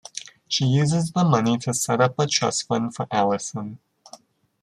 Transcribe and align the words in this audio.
She 0.47 0.65
uses 0.65 1.11
the 1.11 1.23
money 1.23 1.59
to 1.59 1.75
set 1.75 2.01
up 2.01 2.17
a 2.17 2.25
trust 2.25 2.65
fund 2.65 2.95
for 2.95 3.05
Allison. 3.11 3.77